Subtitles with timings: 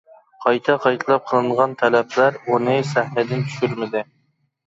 [0.43, 4.05] قايتا-قايتىلاپ قىلىنغان تەلەپلەر ئۇنى سەھنىدىن چۈشۈرمىدى.